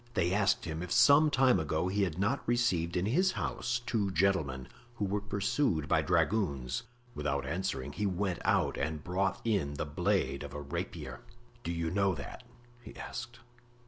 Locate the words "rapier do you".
10.61-11.91